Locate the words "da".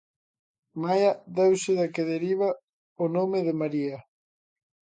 1.79-1.85